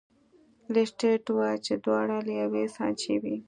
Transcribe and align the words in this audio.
لیسټرډ 0.73 1.23
وویل 1.29 1.59
چې 1.67 1.73
دواړه 1.85 2.17
له 2.27 2.33
یوې 2.41 2.63
سانچې 2.75 3.13
وې. 3.21 3.35